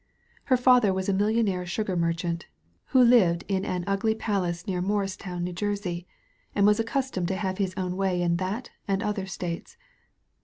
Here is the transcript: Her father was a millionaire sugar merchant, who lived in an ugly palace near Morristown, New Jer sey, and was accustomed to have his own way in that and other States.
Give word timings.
Her 0.45 0.57
father 0.57 0.91
was 0.95 1.07
a 1.09 1.13
millionaire 1.13 1.63
sugar 1.63 1.95
merchant, 1.95 2.47
who 2.85 3.03
lived 3.03 3.43
in 3.47 3.63
an 3.63 3.83
ugly 3.85 4.15
palace 4.15 4.65
near 4.65 4.81
Morristown, 4.81 5.43
New 5.43 5.53
Jer 5.53 5.75
sey, 5.75 6.07
and 6.55 6.65
was 6.65 6.79
accustomed 6.79 7.27
to 7.27 7.35
have 7.35 7.59
his 7.59 7.75
own 7.77 7.95
way 7.95 8.19
in 8.19 8.37
that 8.37 8.71
and 8.87 9.03
other 9.03 9.27
States. 9.27 9.77